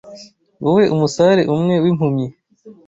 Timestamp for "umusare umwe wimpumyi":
0.95-2.27